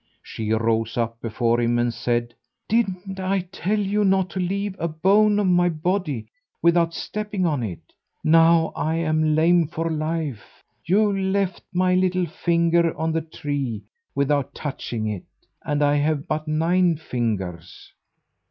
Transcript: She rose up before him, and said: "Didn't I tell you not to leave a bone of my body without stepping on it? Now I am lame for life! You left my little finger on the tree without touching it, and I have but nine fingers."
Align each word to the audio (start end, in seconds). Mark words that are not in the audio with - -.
She 0.23 0.51
rose 0.51 0.97
up 0.97 1.21
before 1.21 1.61
him, 1.61 1.77
and 1.77 1.93
said: 1.93 2.33
"Didn't 2.67 3.19
I 3.19 3.41
tell 3.51 3.77
you 3.77 4.03
not 4.03 4.31
to 4.31 4.39
leave 4.39 4.75
a 4.79 4.87
bone 4.87 5.37
of 5.37 5.45
my 5.45 5.69
body 5.69 6.25
without 6.59 6.95
stepping 6.95 7.45
on 7.45 7.61
it? 7.61 7.93
Now 8.23 8.71
I 8.75 8.95
am 8.95 9.35
lame 9.35 9.67
for 9.67 9.91
life! 9.91 10.63
You 10.83 11.15
left 11.15 11.61
my 11.71 11.93
little 11.93 12.25
finger 12.25 12.97
on 12.97 13.11
the 13.11 13.21
tree 13.21 13.83
without 14.15 14.55
touching 14.55 15.05
it, 15.05 15.25
and 15.63 15.83
I 15.83 15.97
have 15.97 16.27
but 16.27 16.47
nine 16.47 16.97
fingers." 16.97 17.91